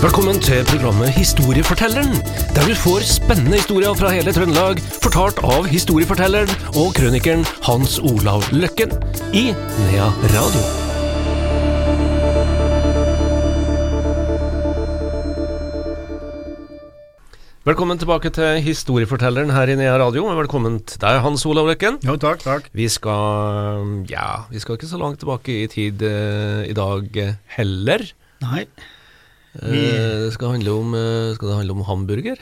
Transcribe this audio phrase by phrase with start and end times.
[0.00, 2.14] Velkommen til programmet Historiefortelleren,
[2.56, 6.48] der du får spennende historier fra hele Trøndelag, fortalt av historiefortelleren
[6.80, 8.94] og krønikeren Hans Olav Løkken
[9.36, 10.62] i Nea Radio.
[17.68, 21.98] Velkommen tilbake til Historiefortelleren her i Nea Radio, velkommen til deg, Hans Olav Løkken.
[22.08, 22.70] Jo, takk, takk.
[22.72, 27.36] Vi skal ja, vi skal ikke så langt tilbake i tid eh, i dag eh,
[27.58, 28.06] heller.
[28.46, 28.64] Nei,
[29.58, 32.38] Eh, det skal, handle om, eh, skal det handle om hamburger?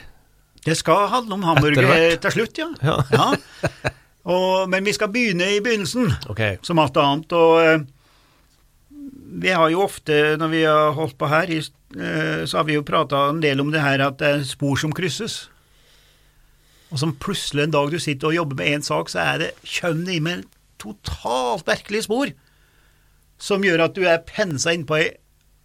[0.65, 2.67] det skal handle om hamburger til slutt, ja.
[2.83, 2.97] Ja.
[3.13, 3.93] ja.
[4.29, 6.59] Og, men vi skal begynne i begynnelsen, okay.
[6.65, 7.31] som alt annet.
[7.33, 7.85] Og eh,
[9.39, 12.85] vi har jo ofte, når vi har holdt på her, eh, så har vi jo
[12.85, 15.47] prata en del om det her at det er spor som krysses.
[16.89, 19.51] Og som plutselig en dag du sitter og jobber med én sak, så er det
[19.63, 20.45] kjønn i med
[20.81, 22.31] totalt merkelige spor,
[23.39, 25.09] som gjør at du er pensa inn på ei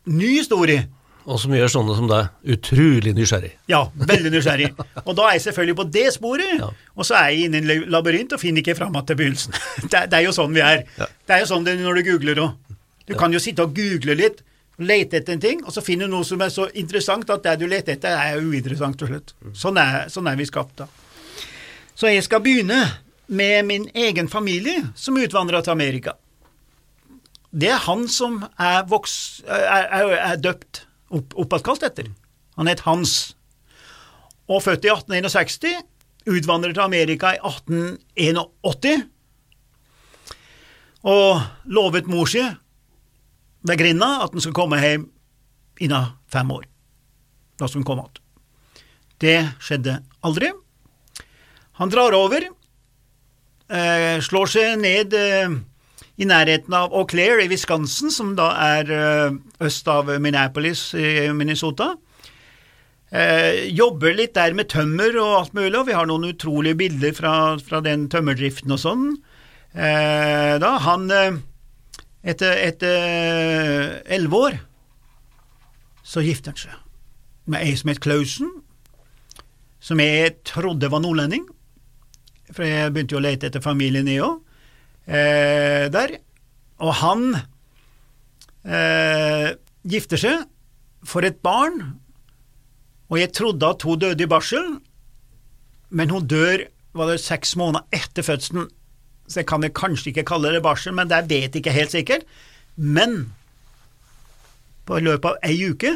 [0.04, 0.86] ny historie.
[1.24, 3.52] Og som gjør sånne som deg utrolig nysgjerrig.
[3.72, 4.66] Ja, veldig nysgjerrig.
[5.08, 6.68] Og da er jeg selvfølgelig på det sporet, Ja.
[6.96, 9.56] og så er jeg inne i en labyrint og finner ikke fram igjen til begynnelsen.
[9.92, 10.82] Det, det er jo sånn vi er.
[11.00, 11.06] Ja.
[11.24, 12.74] Det er jo sånn det når du googler òg.
[13.08, 14.42] Du kan jo sitte og google litt,
[14.80, 17.56] lete etter en ting, og så finner du noe som er så interessant at det
[17.60, 19.32] du leter etter, er uinteressant til slutt.
[19.56, 20.88] Sånn er, sånn er vi skapt, da.
[21.95, 22.80] Så jeg skal begynne
[23.32, 26.16] med min egen familie som utvandra til Amerika.
[27.54, 29.14] Det er han som er, voks,
[29.46, 30.82] er, er, er døpt,
[31.15, 32.10] opp, oppkalt etter.
[32.59, 33.34] Han het Hans.
[34.51, 35.84] Og født i 1861,
[36.29, 39.07] utvandret til Amerika i 1881,
[41.04, 42.42] og lovet mor si
[43.65, 45.07] ved grinda at han skulle komme hjem
[45.85, 46.65] innen fem år.
[47.60, 48.20] Da skulle han komme igjen.
[49.24, 50.51] Det skjedde aldri.
[51.80, 52.45] Han drar over,
[53.70, 55.54] eh, slår seg ned eh,
[56.20, 61.30] i nærheten av Eau Claire i Wisconsin, som da er eh, øst av Minneapolis i
[61.34, 61.95] Minnesota.
[63.15, 67.14] Eh, jobber litt der med tømmer og alt mulig, og vi har noen utrolige bilder
[67.14, 69.08] fra, fra den tømmerdriften og sånn.
[69.75, 71.42] Eh, da han eh,
[72.25, 74.54] Etter etter elleve år
[76.08, 76.78] så gifter han seg
[77.52, 78.48] med ei som het Klausen,
[79.84, 81.44] som jeg trodde var nordlending,
[82.48, 84.38] for jeg begynte jo å lete etter familien, jeg òg,
[85.06, 86.16] eh, der.
[86.84, 87.26] Og han
[88.65, 89.54] eh,
[89.88, 90.47] gifter seg
[91.04, 92.00] for et barn,
[93.12, 94.78] og jeg trodde at hun døde i barsel,
[95.94, 96.64] men hun dør
[96.94, 98.69] var det seks måneder etter fødselen,
[99.28, 102.26] så jeg kan kanskje ikke kalle det barsel, men det vet jeg ikke helt sikkert.
[102.76, 103.32] Men
[104.84, 105.94] på løpet av ei uke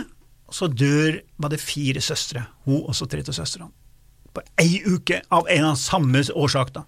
[0.54, 3.68] så dør var det fire søstre, hun og så tre av søstrene.
[4.32, 6.84] På ei uke av en av samme årsak, da.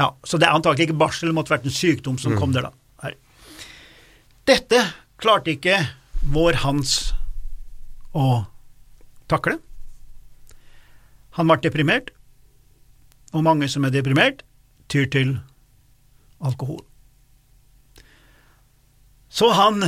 [0.00, 2.70] Ja, så det er antakelig ikke barsel, det måtte vært en sykdom som kom der,
[2.70, 2.72] da.
[3.04, 3.16] Her.
[4.48, 4.78] Dette
[5.20, 5.76] klarte ikke
[6.32, 6.94] vår Hans
[8.16, 8.46] å
[9.28, 9.58] takle.
[11.36, 12.08] Han ble deprimert,
[13.36, 14.40] og mange som er deprimert,
[14.90, 15.36] tyr til
[16.40, 16.80] alkohol.
[19.30, 19.84] Så han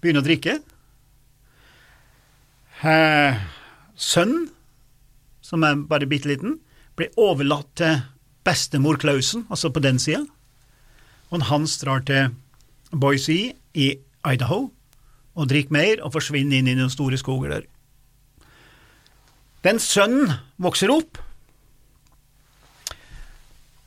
[0.00, 0.56] begynner å drikke.
[2.86, 3.42] Eh,
[3.98, 4.48] Sønnen,
[5.44, 6.60] som er bare bitte liten,
[6.96, 7.98] blir overlatt til
[8.44, 10.24] bestemor Klausen, altså på den sida,
[11.32, 12.34] og Hans drar til
[12.92, 13.86] Boise i
[14.24, 14.68] Idaho
[15.34, 17.64] og drikker mer og forsvinner inn i noen store skoger der.
[19.64, 21.18] Den sønnen vokser opp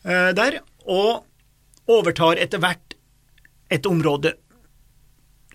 [0.04, 1.24] eh, der og
[1.88, 2.98] overtar etter hvert
[3.72, 4.34] et område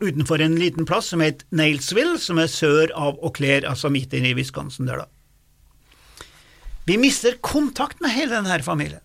[0.03, 3.33] utenfor en liten plass som heter Nailsville, som er sør av Eau
[3.69, 5.22] altså midt inne i Wisconsin der, da.
[6.85, 9.01] Vi mister kontakt med hele denne familien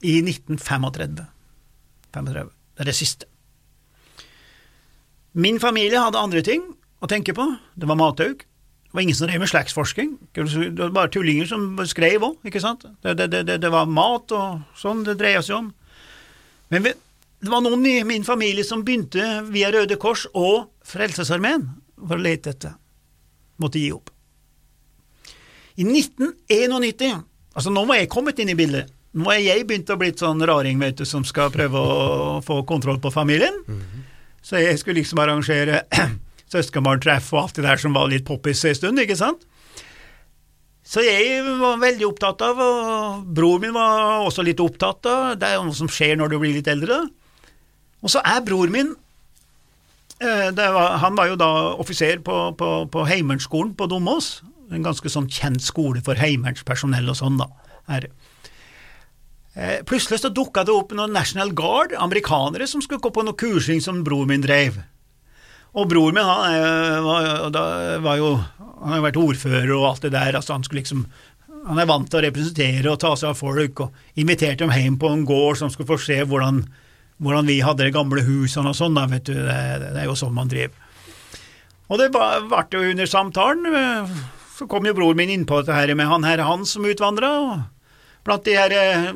[0.00, 1.26] i 1935.
[2.14, 2.50] 35.
[2.74, 3.26] Det er det siste.
[5.32, 6.64] Min familie hadde andre ting
[6.98, 7.46] å tenke på.
[7.78, 8.42] Det var matauk.
[8.42, 10.16] Det var ingen som drev med slektsforsking.
[10.34, 10.48] Det
[10.80, 12.88] var bare tullinger som skrev òg, ikke sant.
[13.04, 15.68] Det, det, det, det var mat og sånn det dreia seg om.
[16.74, 16.94] Men vi,
[17.38, 21.68] det var noen i min familie som begynte via Røde Kors og Frelsesarmeen
[22.00, 22.74] for å lete etter.
[23.62, 24.10] Måtte gi opp.
[25.80, 27.22] I 1991,
[27.56, 30.42] altså nå var jeg kommet inn i bildet, nå har jeg begynt å bli sånn
[30.46, 33.56] raring vet du, som skal prøve å få kontroll på familien,
[34.44, 35.82] så jeg skulle liksom arrangere
[36.52, 39.46] søskenbarntreff og alt det der som var litt poppis en stund, ikke sant?
[40.90, 45.46] Så jeg var veldig opptatt av, og bror min var også litt opptatt av, det
[45.46, 47.04] er jo noe som skjer når du blir litt eldre.
[48.02, 48.94] Og så er bror min
[50.18, 54.86] eh, det var, Han var jo da offiser på, på, på Heimevernsskolen på Domås, en
[54.86, 57.48] ganske sånn kjent skole for heimevernspersonell og sånn, da.
[57.90, 58.06] Her.
[59.54, 63.38] Eh, Plutselig så dukka det opp noen National Guard, amerikanere, som skulle gå på noe
[63.38, 64.78] kursing som bror min drev.
[65.74, 68.30] Og bror min, han er, var, var jo
[68.80, 71.02] Han har vært ordfører og alt det der, altså han skulle liksom
[71.66, 74.96] han er vant til å representere og ta seg av folk, og inviterte dem hjem
[75.00, 76.62] på en gård som skulle få se hvordan,
[77.20, 80.16] hvordan vi hadde de gamle husene og sånn, da, vet du, det, det, er jo
[80.18, 80.88] sånn man driver.
[81.90, 84.14] Og det ble jo under samtalen, eh,
[84.60, 88.24] så kom jo broren min innpå dette her med han her Hans som utvandra, og
[88.28, 89.06] blant de her eh,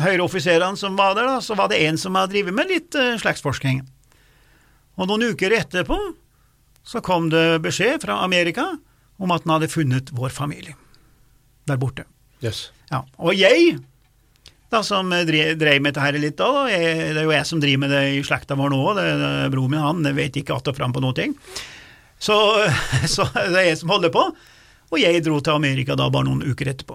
[0.00, 2.96] høyere offiserene som var der, da, så var det en som hadde drevet med litt
[2.96, 3.82] uh, slektsforskning.
[4.96, 5.98] Og noen uker etterpå
[6.88, 8.70] så kom det beskjed fra Amerika
[9.20, 10.72] om at han hadde funnet vår familie
[11.68, 12.06] der borte.
[12.44, 12.70] Yes.
[12.88, 13.02] Ja.
[13.20, 13.76] Og jeg,
[14.72, 17.84] da som drev, drev med dette litt, da, jeg, det er jo jeg som driver
[17.84, 20.80] med det i slekta vår nå, det, det, broren min han vet ikke att og
[20.80, 21.38] fram på noen ting.
[22.16, 22.36] Så,
[23.14, 24.28] så, det er jeg som holder på.
[24.94, 26.94] Og jeg dro til Amerika da bare noen uker etterpå.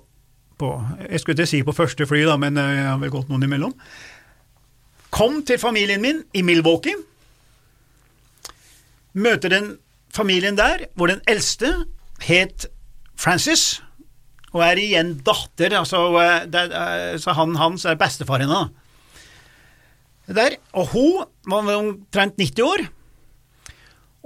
[0.59, 0.71] På,
[1.03, 3.75] jeg skulle ikke si på første fly, da, men jeg har vel gått noen imellom.
[5.11, 6.95] Kom til familien min i Milwaukee
[9.19, 9.69] møter den
[10.13, 11.71] familien der, hvor den eldste
[12.25, 12.67] het
[13.19, 13.81] Francis,
[14.53, 16.07] og er igjen datter, altså
[16.49, 16.63] det,
[17.21, 18.69] så han hans er bestefar henne.
[20.29, 22.85] Der, og hun var omtrent 90 år,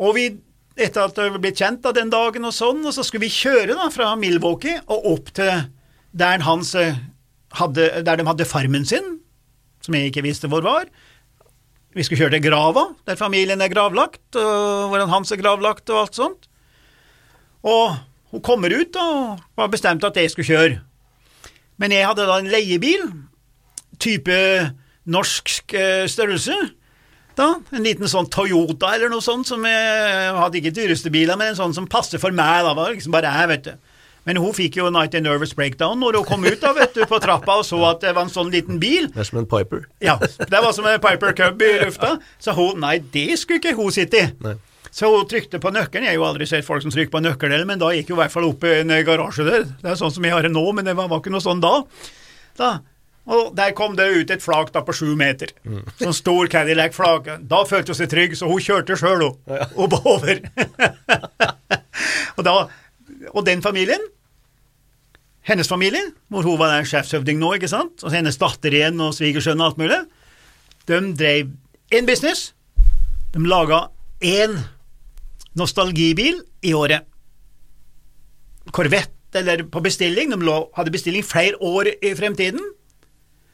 [0.03, 0.29] og vi,
[0.75, 3.77] etter at det ble kjent da, den dagen og sånn, og så skulle vi kjøre
[3.77, 5.67] da fra Milwaukee og opp til
[6.13, 6.73] der, hans,
[7.59, 9.19] hadde, der de hadde farmen sin,
[9.83, 10.89] som jeg ikke visste hvor var,
[11.93, 15.99] vi skulle kjøre til grava, der familien er gravlagt, og hvor Hans er gravlagt og
[16.01, 16.47] alt sånt.
[17.63, 17.99] Og
[18.33, 20.79] hun kommer ut og var bestemt at jeg skulle kjøre.
[21.77, 23.05] Men jeg hadde da en leiebil,
[24.01, 24.37] type
[25.05, 26.55] norsk eh, størrelse.
[27.37, 31.53] Da, En liten sånn Toyota eller noe sånt, som jeg hadde ikke dyreste biler, men
[31.53, 32.61] en sånn som passer for meg.
[32.67, 33.93] da, var liksom bare jeg, vet du.
[34.23, 37.01] Men hun fikk jo night and nervous breakdown når hun kom ut da, vet du,
[37.09, 39.09] på trappa og så at det var en sånn liten bil.
[39.11, 39.87] Det er som en Piper.
[40.03, 42.13] Ja, det var som en Piper Cub i lufta.
[42.39, 44.29] Så hun, nei, det skulle ikke hun sitte i.
[44.45, 44.55] Nei.
[44.93, 46.05] Så hun trykte på nøkkelen.
[46.05, 48.21] Jeg har jo aldri sett folk som trykker på nøkkelen, men da gikk hun i
[48.21, 49.65] hvert fall opp i en garasje der.
[49.81, 51.63] Det er sånn som jeg har det nå, men det var, var ikke noe sånn
[51.63, 51.79] da.
[52.61, 52.71] da.
[53.23, 55.53] Og der kom det ut et flak da på sju meter.
[55.63, 55.83] Mm.
[56.01, 57.29] Sånn stor Cadillac-flak.
[57.47, 59.29] Da følte hun seg trygg, så hun kjørte sjøl.
[59.47, 59.69] Ja.
[59.79, 60.41] Oppover.
[62.37, 62.57] og da
[63.31, 64.01] og den familien,
[65.47, 69.15] hennes familie, hvor hun var der sjefshøvding nå, ikke sant, og hennes datter igjen og
[69.15, 69.99] svigersønn og alt mulig,
[70.91, 71.51] de drev
[71.95, 72.51] én business.
[73.33, 73.87] De laga
[74.23, 74.57] én
[75.57, 77.07] nostalgibil i året.
[78.71, 80.31] Corvette eller på bestilling.
[80.31, 82.61] De hadde bestilling flere år i fremtiden,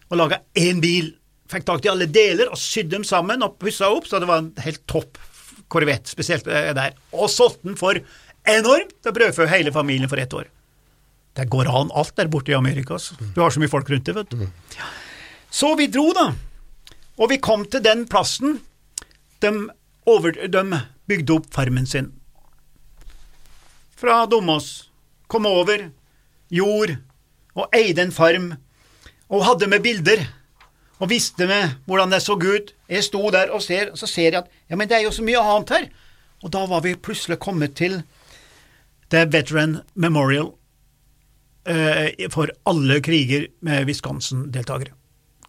[0.09, 1.13] og laga én bil.
[1.49, 4.43] Fikk tak i alle deler og sydde dem sammen og pussa opp, så det var
[4.43, 5.17] en helt topp
[5.69, 6.97] korvett, spesielt eh, der.
[7.13, 7.97] Og solgte den for
[8.49, 10.47] enormt Da å brødfø hele familien for ett år.
[11.37, 12.97] Det går an alt der borte i Amerika.
[12.99, 13.15] Så.
[13.35, 14.47] Du har så mye folk rundt deg, vet du.
[15.53, 16.31] Så vi dro, da.
[17.19, 18.59] Og vi kom til den plassen
[19.43, 19.51] de,
[20.09, 22.11] over, de bygde opp farmen sin.
[23.99, 24.89] Fra Domås.
[25.29, 25.89] Kom over,
[26.49, 26.95] jord,
[27.53, 28.53] og eide en farm.
[29.29, 30.25] Og hadde med bilder.
[30.99, 32.73] Og visste med hvordan det så ut.
[32.89, 35.15] Jeg sto der og ser, og så ser jeg at ja, men det er jo
[35.15, 35.89] så mye annet her.
[36.43, 38.01] Og da var vi plutselig kommet til
[39.09, 40.51] er Veteran Memorial
[41.65, 44.93] eh, for alle kriger med Wisconsin-deltakere.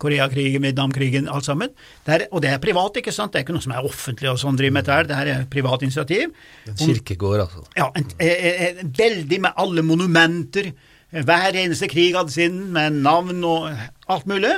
[0.00, 1.74] Koreakrigen, Vietnamkrigen, alt sammen.
[2.06, 3.34] Det er, og det er privat, ikke sant?
[3.34, 5.08] Det er ikke noe som er offentlig og sånn driver med dette.
[5.10, 6.30] Det her er privat initiativ.
[6.70, 7.66] En kirkegård, altså.
[7.76, 10.70] Ja, en, en, eh, en, eh, veldig med alle monumenter.
[11.10, 13.66] Hver eneste krig hadde sin, med navn og
[14.10, 14.52] alt mulig.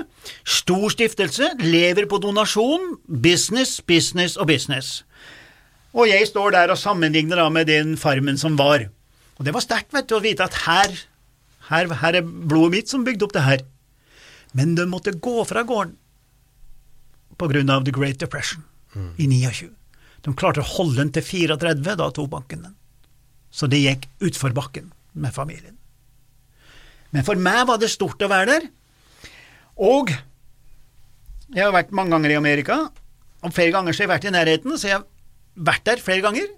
[0.45, 2.99] Stor stiftelse, lever på donasjon.
[3.09, 5.01] Business, business og business.
[5.97, 8.85] Og jeg står der og sammenligner da med den farmen som var.
[9.41, 10.93] Og det var sterkt vet du, å vite at her,
[11.71, 13.65] her, her er blodet mitt som bygde opp det her.
[14.53, 15.97] Men de måtte gå fra gården
[17.41, 19.13] på grunn av The Great Depression mm.
[19.17, 19.73] i 29.
[20.23, 22.75] De klarte å holde den til 34, da tok banken den.
[23.53, 25.81] Så det gikk utfor bakken med familien.
[27.13, 28.69] Men for meg var det stort å være der.
[29.83, 30.13] Og
[31.53, 32.79] jeg har vært mange ganger i Amerika,
[33.43, 35.07] og flere ganger så har jeg vært i nærheten, så jeg har
[35.69, 36.49] vært der flere ganger,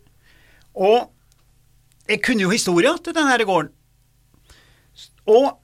[0.75, 1.11] og
[2.11, 3.73] jeg kunne jo historia til denne gården.
[5.31, 5.55] Og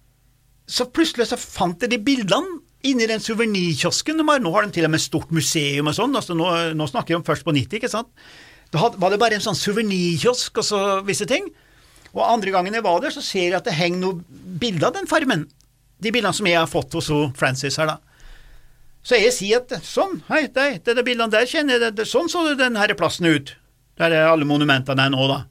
[0.70, 4.22] så plutselig så fant jeg de bildene inni den suvenirkiosken.
[4.24, 6.14] Nå har de til og med stort museum og sånn.
[6.16, 6.46] Altså nå,
[6.78, 8.08] nå, snakker jeg om først på 90, ikke sant.
[8.72, 11.50] Da var det bare en sånn suvenirkiosk og så visse ting.
[12.16, 14.96] Og andre gangen jeg var der, så ser jeg at det henger noen bilder av
[14.98, 15.46] den farmen.
[16.00, 17.98] De bildene som jeg har fått hos Francis her, da.
[19.06, 22.28] Så jeg sier at sånn, hei, det, det, det bildene der kjenner jeg, det, sånn
[22.28, 23.54] så den her plassen ut.
[24.00, 25.44] Der er alle monumentene er nå, da.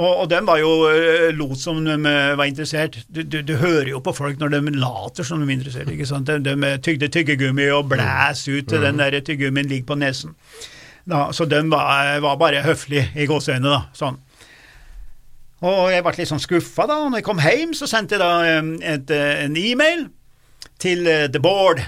[0.00, 3.00] Og, og de var jo uh, lot som de uh, var interessert.
[3.10, 5.90] Du, du, du, hører jo på folk når de later som de er interessert.
[5.92, 6.30] ikke sant?
[6.30, 8.86] De, de tygde tyggegummi og blæs ut til mm.
[8.86, 10.36] den der tyggegummien ligger på nesen.
[11.10, 13.82] Da, så de var, var bare høflige i gåseøynene, da.
[13.98, 14.20] Sånn.
[15.60, 17.02] Og jeg ble litt sånn skuffa, da.
[17.04, 18.60] Og når jeg kom hjem, så sendte jeg da
[18.94, 20.06] et, eh, en e-mail
[20.80, 21.82] til eh, The Board,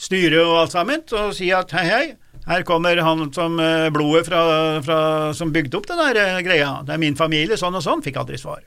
[0.00, 2.04] styret og alt sammen, og sier at hei, hei,
[2.48, 4.42] her kommer han som eh, blodet fra,
[4.84, 4.98] fra,
[5.36, 6.74] som bygde opp den der greia.
[6.84, 8.04] Det er min familie, sånn og sånn.
[8.04, 8.62] Fikk aldri svar.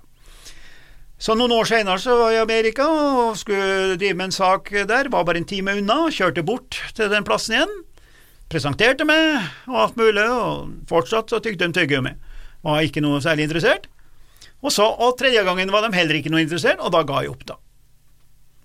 [1.23, 4.73] Så noen år senere så var jeg i Amerika og skulle drive med en sak
[4.89, 5.07] der.
[5.13, 6.09] Var bare en time unna.
[6.11, 7.81] Kjørte bort til den plassen igjen.
[8.51, 12.17] Presenterte meg og alt mulig, og fortsatt så tygde de tyggegummi.
[12.65, 13.87] Var ikke noe særlig interessert.
[14.63, 17.34] Og så, og tredje gangen var de heller ikke noe interessert, og da ga jeg
[17.34, 17.60] opp, da.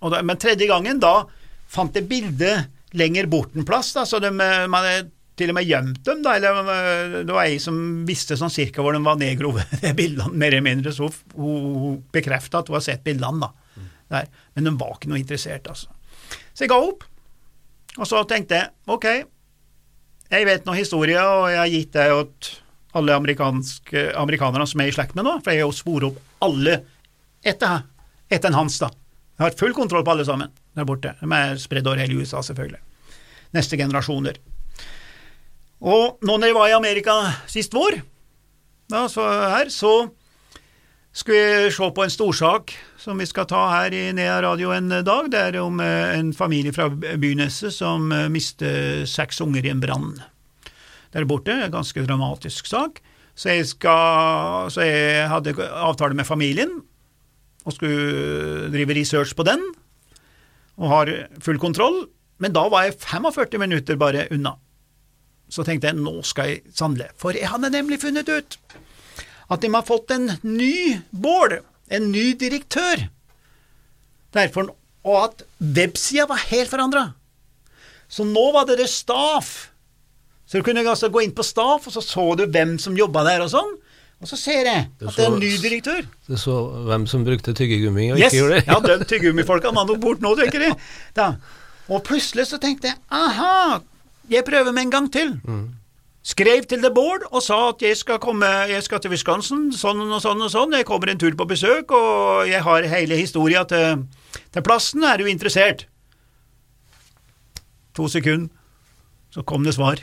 [0.09, 1.25] Da men tredje gangen, da
[1.69, 5.59] fant jeg bildet lenger bort en plass, da, så de, eh, man hadde til og
[5.59, 7.77] med gjemt dem, da, eller eh, det var ei som
[8.09, 12.63] visste sånn cirka hvor de var nedgrovet, de bildene, mer eller mindre, så hun, bekrefta
[12.63, 13.87] at hun har sett bildene, da.
[14.09, 14.29] Der.
[14.57, 15.91] Men de var ikke noe interessert, altså.
[16.55, 17.05] Så jeg ga opp,
[17.99, 19.07] og så tenkte jeg, ok,
[20.29, 22.49] jeg vet noe historie, og jeg har gitt det åt
[22.97, 26.79] alle amerikanerne som er i slekt med nå, for jeg har jo sporet opp alle
[27.47, 27.83] etter,
[28.31, 28.91] etter en hans, da.
[29.39, 31.15] Jeg har full kontroll på alle sammen der borte.
[31.21, 32.81] De er spredd over hele USA, selvfølgelig.
[33.55, 34.39] Neste generasjoner.
[35.79, 37.19] Og nå når jeg var i Amerika
[37.51, 38.01] sist vår,
[38.91, 40.09] da, så her, så
[41.13, 44.91] skulle vi se på en storsak som vi skal ta her i Nea Radio en
[44.91, 45.31] dag.
[45.31, 49.83] Det er om eh, en familie fra Byneset som eh, mister seks unger i en
[49.83, 50.19] brann
[51.19, 51.55] der borte.
[51.55, 53.03] En ganske dramatisk sak.
[53.39, 56.81] Så jeg, skal, så jeg hadde avtale med familien
[57.69, 59.61] og skulle drive research på den,
[60.81, 61.11] og har
[61.45, 62.07] full kontroll.
[62.43, 64.55] Men da var jeg 45 minutter bare unna.
[65.53, 68.59] Så tenkte jeg nå skal jeg sandle, for jeg hadde nemlig funnet ut
[69.49, 73.07] at de har fått en ny Bård, en ny direktør.
[74.37, 74.75] Derfor,
[75.09, 77.05] og at websida var helt forandra.
[78.13, 79.71] Så nå var det det staff.
[80.49, 83.25] Så du kunne altså gå inn på staff, og så så du hvem som jobba
[83.27, 83.75] der og sånn.
[84.19, 86.07] Og så ser jeg at at det er en ny direktør.
[86.27, 86.55] Det så
[86.89, 88.33] hvem som brukte tyggegummi og Yes!
[88.33, 88.65] ikke gjorde det.
[88.67, 90.79] Ja, de tyggegummifolka var nok bort nå, tenker jeg.
[91.15, 91.35] Da.
[91.93, 93.79] Og plutselig så tenkte jeg aha,
[94.33, 95.37] jeg prøver med en gang til.
[96.29, 100.03] Skrev til The Board og sa at jeg skal komme, jeg skal til Wisconsin, sånn
[100.09, 103.63] og sånn og sånn, jeg kommer en tur på besøk, og jeg har hele historia
[103.71, 104.03] til,
[104.53, 105.87] til plassen, er du interessert?
[107.97, 108.51] To sekunder,
[109.33, 110.03] så kom det svar.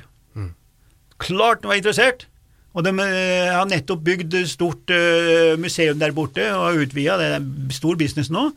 [1.25, 2.27] Klart den var interessert.
[2.75, 7.75] Og de eh, har nettopp bygd stort eh, museum der borte og utvida, det er
[7.75, 8.50] stor business nå.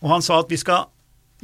[0.00, 0.88] Og han sa at vi skal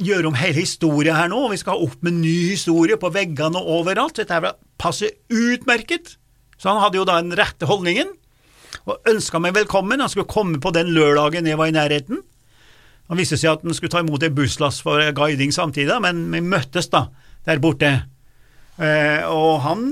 [0.01, 3.11] gjøre om hele historia her nå, og vi skal ha opp med ny historie på
[3.13, 4.17] veggene og overalt.
[4.17, 6.15] Dette her passer utmerket.
[6.57, 8.13] Så han hadde jo da den rette holdningen,
[8.89, 10.01] og ønska meg velkommen.
[10.01, 12.23] Han skulle komme på den lørdagen jeg var i nærheten.
[13.11, 16.41] Han viste seg at han skulle ta imot en busslass for guiding samtidig, men vi
[16.41, 17.07] møttes da
[17.45, 17.91] der borte.
[18.79, 19.83] Eh, og han,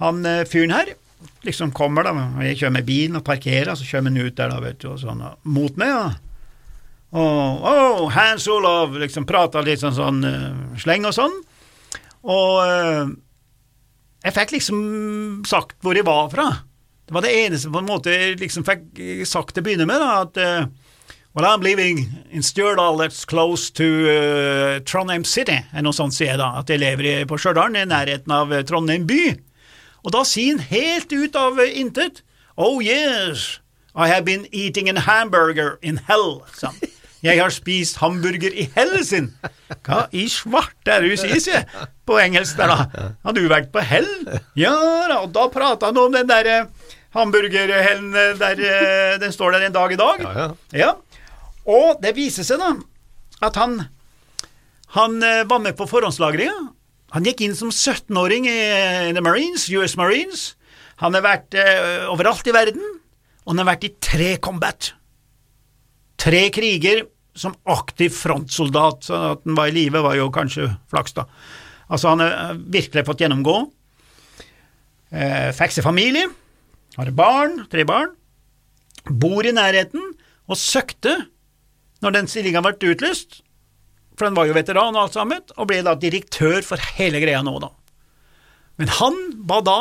[0.00, 0.92] han eh, fyren her,
[1.46, 4.52] liksom kommer da, og jeg kjører med bilen og parkerer, så kjører han ut der
[4.52, 6.06] da, vet du, og sånn, og mot meg, ja.
[7.16, 11.36] Og oh, Hans Olav liksom prata litt sånn, sånn uh, sleng og sånn.
[12.26, 13.06] Og uh,
[14.26, 14.80] jeg fikk liksom
[15.48, 16.48] sagt hvor jeg var fra.
[17.06, 18.98] Det var det eneste på en måte jeg liksom fikk
[19.28, 20.66] sagt til å begynne med, da, at uh,
[21.36, 26.32] Well, I'm living in Stjørdal, that's close to uh, Trondheim City, er noe sånt sier
[26.32, 29.34] jeg da, at jeg lever på Stjørdal, i nærheten av Trondheim by.
[30.06, 32.22] Og da sier han helt ut av eh, intet,
[32.56, 33.58] Oh yes,
[33.92, 36.78] I have been eating a hamburger in hell, han.
[37.24, 39.32] Jeg har spist hamburger i hell sin.
[39.84, 43.08] Hva i svarte er det du sier, sier jeg, på engelsk der da.
[43.24, 44.08] Har du vært på hell?
[44.56, 44.76] Ja
[45.10, 46.68] da, og da prata han om den derre
[47.16, 50.22] hamburgerhellen eh, der, eh, den står der en dag i dag.
[50.22, 50.48] Ja, ja.
[50.76, 50.92] Ja,
[51.66, 52.74] og det viser seg da
[53.46, 53.80] at han,
[54.94, 56.70] han eh, var med på forhåndslagringa.
[57.16, 58.56] Han gikk inn som 17-åring i,
[59.16, 60.50] the Marines, US Marines.
[61.00, 62.84] Han har vært eh, overalt i verden,
[63.46, 64.90] og han har vært i tre combat.
[66.20, 67.06] Tre kriger
[67.36, 71.24] som aktiv frontsoldat, så at han var i live var jo kanskje flaks, da.
[71.88, 73.56] Altså, han har virkelig fått gjennomgå.
[75.16, 76.28] Eh, fikk familie,
[76.98, 78.12] har barn, tre barn,
[79.08, 80.04] bor i nærheten,
[80.52, 81.16] og søkte
[82.04, 83.40] når den stillinga ble utlyst,
[84.16, 87.42] for han var jo veteran og alt sammen, og ble da direktør for hele greia
[87.44, 87.70] nå, da.
[88.80, 89.78] Men han var da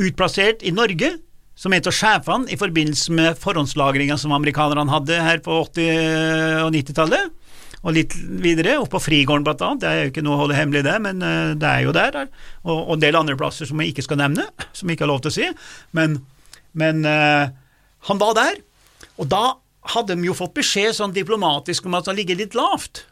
[0.00, 1.16] utplassert i Norge
[1.60, 6.70] som en av sjefene i forbindelse med forhåndslagringa som amerikanerne hadde her på 80- og
[6.72, 7.36] 90-tallet,
[7.80, 8.14] og litt
[8.44, 10.96] videre, oppe på Frigården blant annet, det er jo ikke noe å holde hemmelig det,
[11.00, 12.18] men eh, det er jo der.
[12.66, 14.44] Og, og en del andre plasser som jeg ikke skal nevne,
[14.76, 15.48] som jeg ikke har lov til å si,
[15.96, 16.18] men,
[16.76, 17.48] men uh,
[18.08, 18.60] han var der,
[19.16, 19.44] og da
[19.94, 23.06] hadde de jo fått beskjed sånn diplomatisk om at han ligger litt lavt,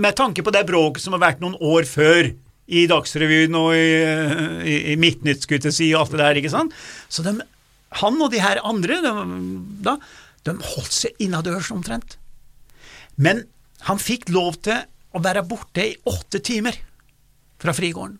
[0.00, 2.32] med tanke på det bråket som har vært noen år før
[2.64, 3.88] i Dagsrevyen og i,
[4.64, 6.76] i, i Midtnytt, skulle jeg si, og alt det der, ikke sant.
[7.12, 7.36] Så de,
[8.00, 9.12] han og de her andre, de,
[9.84, 9.98] da,
[10.48, 12.16] de holdt seg innadørs omtrent.
[13.20, 13.44] Men
[13.86, 14.80] han fikk lov til
[15.14, 16.76] å være borte i åtte timer
[17.60, 18.16] fra frigården.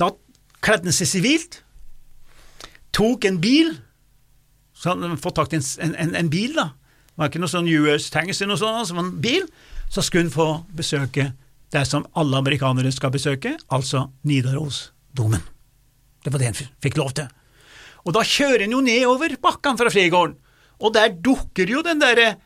[0.00, 0.10] Da
[0.64, 1.60] kledde han seg sivilt,
[2.96, 3.74] tok en bil,
[4.76, 6.72] så han fått tak i en, en, en, bil, da.
[7.12, 9.46] Det var ikke noe sånn US Tanks eller noe sånt, altså en bil.
[9.90, 11.30] Så skulle hun få besøke
[11.72, 15.42] det som alle amerikanere skal besøke, altså Nidarosdomen.
[16.24, 17.30] Det var det hun fikk lov til.
[18.06, 20.36] Og da kjører hun jo nedover bakkene fra Frigården,
[20.76, 22.36] og der dukker jo den derre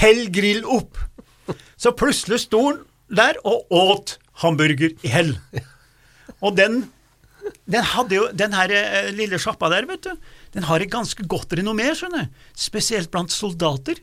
[0.00, 0.98] Hell Grill opp.
[1.80, 5.32] Så plutselig sto han der og åt hamburger i hell.
[6.40, 6.84] Og den,
[7.66, 10.12] den hadde jo, den her eh, lille sjappa der, vet du,
[10.54, 13.98] den har et ganske godt renommé, skjønner spesielt blant soldater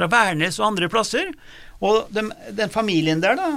[0.00, 1.30] fra Værnes og andre plasser.
[1.80, 3.52] Og den, den familien der, da,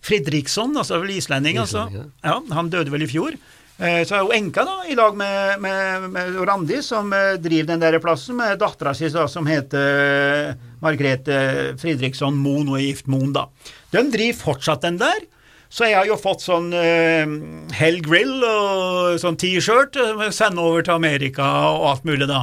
[0.00, 1.88] Fridriksson, altså vel islending, altså,
[2.24, 3.34] ja, han døde vel i fjor.
[3.80, 7.72] Eh, så er hun enka da, i lag med, med, med Randi, som eh, driver
[7.72, 13.32] den der plassen, med dattera si som heter Margrethe Fridriksson Moen, og er gift Moen,
[13.36, 13.46] da.
[13.92, 15.24] De driver fortsatt den der.
[15.70, 17.32] Så jeg har jo fått sånn uh,
[17.78, 21.46] Hell Grill og sånn T-shirt uh, sende over til Amerika
[21.76, 22.40] og alt mulig, da.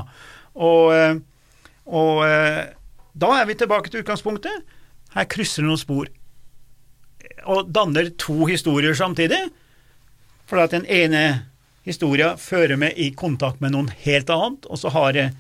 [0.56, 1.20] Og,
[1.92, 2.22] og
[3.18, 4.64] da er vi tilbake til utgangspunktet.
[5.16, 6.10] Her krysser det noen spor
[7.48, 9.40] og danner to historier samtidig.
[10.48, 11.24] For at den ene
[11.88, 15.34] historia fører meg i kontakt med noen helt annet, og så har jeg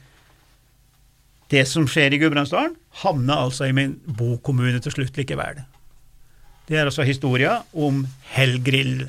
[1.51, 5.61] det som skjer i Gudbrandsdalen, havner altså i min bokommune til slutt likevel.
[6.67, 8.03] Det er altså historia om
[8.33, 9.05] Hell Grill.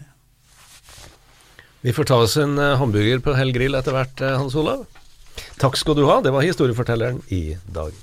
[1.83, 4.87] Vi får ta oss en eh, hamburger på Hell Grill etter hvert, eh, Hans Olav.
[5.59, 7.95] Takk skal du ha, det var historiefortelleren i dag.